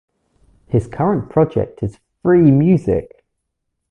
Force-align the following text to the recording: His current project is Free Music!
His 0.65 0.87
current 0.87 1.29
project 1.29 1.83
is 1.83 1.99
Free 2.23 2.49
Music! 2.49 3.23